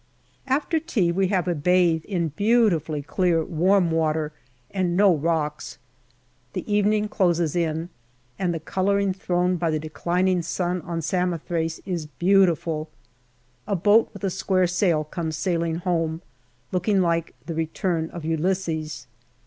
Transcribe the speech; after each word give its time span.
After 0.47 0.79
tea, 0.79 1.11
we 1.11 1.27
have 1.27 1.47
a 1.47 1.53
bathe 1.53 2.05
in 2.05 2.29
beautifully 2.29 3.03
clear, 3.03 3.45
warm 3.45 3.91
water, 3.91 4.31
and 4.71 4.97
no 4.97 5.15
rocks. 5.15 5.77
The 6.53 6.65
evening 6.73 7.07
closes 7.07 7.55
in, 7.55 7.89
and 8.39 8.51
the 8.51 8.59
colouring 8.59 9.13
thrown 9.13 9.57
by 9.57 9.69
the 9.69 9.77
declining 9.77 10.41
sun 10.41 10.81
on 10.81 11.03
Samothrace 11.03 11.81
is 11.85 12.07
beautiful. 12.07 12.89
A 13.67 13.75
boat 13.75 14.09
with 14.11 14.23
a 14.23 14.31
square 14.31 14.65
sail 14.65 15.03
comes 15.03 15.35
sailing 15.37 15.75
home, 15.75 16.23
looking 16.71 16.99
like" 17.01 17.35
the 17.45 17.53
return 17.53 18.09
of 18.09 18.25
Ulysses." 18.25 19.05